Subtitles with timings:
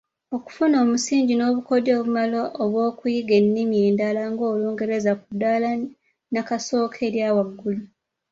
[0.35, 7.81] Okufuna omusingi n’obukodyo obumala obw’okuyiga ennimi endala ng’olungereza ku ddaala nnakasooka erya waggulu.